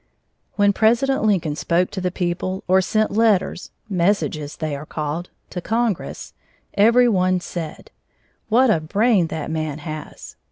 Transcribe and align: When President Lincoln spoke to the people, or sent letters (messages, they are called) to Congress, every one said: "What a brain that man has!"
When 0.53 0.73
President 0.73 1.23
Lincoln 1.25 1.55
spoke 1.55 1.91
to 1.91 2.01
the 2.01 2.09
people, 2.09 2.63
or 2.67 2.81
sent 2.81 3.11
letters 3.11 3.69
(messages, 3.87 4.55
they 4.57 4.75
are 4.75 4.83
called) 4.87 5.29
to 5.51 5.61
Congress, 5.61 6.33
every 6.73 7.07
one 7.07 7.39
said: 7.39 7.91
"What 8.49 8.71
a 8.71 8.79
brain 8.81 9.27
that 9.27 9.51
man 9.51 9.77
has!" 9.77 10.37